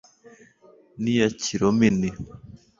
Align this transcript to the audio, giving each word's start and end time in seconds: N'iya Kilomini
N'iya 1.01 1.27
Kilomini 1.41 2.09